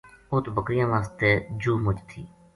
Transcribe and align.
اُت 0.31 0.45
بکریاں 0.55 0.89
واسطے 0.91 1.31
جُوہ 1.61 1.81
مُچ 1.83 1.97
تھی 2.09 2.21